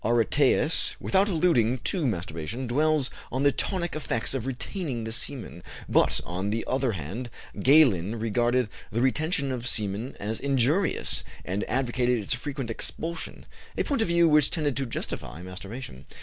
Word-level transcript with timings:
Aretæus, 0.03 0.95
without 0.99 1.29
alluding 1.29 1.77
to 1.77 2.07
masturbation, 2.07 2.65
dwells 2.65 3.11
on 3.31 3.43
the 3.43 3.51
tonic 3.51 3.95
effects 3.95 4.33
of 4.33 4.47
retaining 4.47 5.03
the 5.03 5.11
semen; 5.11 5.61
but, 5.87 6.19
on 6.25 6.49
the 6.49 6.65
other 6.65 6.93
hand, 6.93 7.29
Galen 7.61 8.15
regarded 8.17 8.67
the 8.91 8.99
retention 9.03 9.51
of 9.51 9.67
semen 9.67 10.17
as 10.19 10.39
injurious, 10.39 11.23
and 11.45 11.63
advocated 11.65 12.17
its 12.17 12.33
frequent 12.33 12.71
expulsion, 12.71 13.45
a 13.77 13.83
point 13.83 14.01
of 14.01 14.07
view 14.07 14.27
which 14.27 14.49
tended 14.49 14.75
to 14.77 14.87
justify 14.87 15.43
masturbation. 15.43 16.07